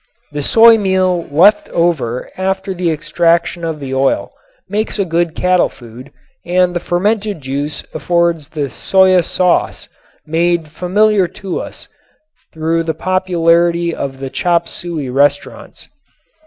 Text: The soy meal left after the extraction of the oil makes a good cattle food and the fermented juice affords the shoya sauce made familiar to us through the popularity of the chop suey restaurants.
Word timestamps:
The 0.31 0.41
soy 0.41 0.79
meal 0.79 1.27
left 1.29 1.69
after 1.69 2.73
the 2.73 2.89
extraction 2.89 3.63
of 3.63 3.79
the 3.79 3.93
oil 3.93 4.31
makes 4.67 4.97
a 4.97 5.05
good 5.05 5.35
cattle 5.35 5.69
food 5.69 6.11
and 6.43 6.73
the 6.75 6.79
fermented 6.79 7.39
juice 7.41 7.83
affords 7.93 8.49
the 8.49 8.71
shoya 8.71 9.23
sauce 9.23 9.89
made 10.25 10.69
familiar 10.69 11.27
to 11.45 11.59
us 11.61 11.87
through 12.51 12.81
the 12.81 12.95
popularity 12.95 13.93
of 13.93 14.19
the 14.19 14.31
chop 14.31 14.67
suey 14.67 15.07
restaurants. 15.11 15.87